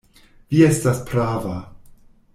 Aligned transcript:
Vi 0.53 0.63
estas 0.69 1.03
prava. 1.11 1.55